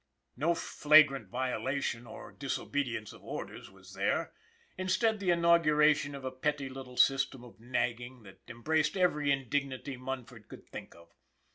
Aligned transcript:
No 0.35 0.55
flagrant 0.55 1.27
violation 1.29 2.07
or 2.07 2.31
disobedience 2.31 3.13
of 3.13 3.23
orders 3.23 3.69
was 3.69 3.93
there, 3.93 4.33
instead 4.75 5.19
the 5.19 5.29
inauguration 5.29 6.15
of 6.15 6.25
a 6.25 6.31
petty 6.31 6.69
little 6.69 6.97
system 6.97 7.43
of 7.43 7.59
nagging 7.59 8.23
that 8.23 8.39
embraced 8.47 8.97
every 8.97 9.31
indignity 9.31 9.97
Munford 9.97 10.47
could 10.47 10.65
think 10.67 10.95
of. 10.95 11.09